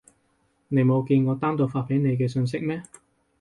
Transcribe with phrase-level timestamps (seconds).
[0.69, 2.81] 你冇見我單獨發畀你嘅訊息咩？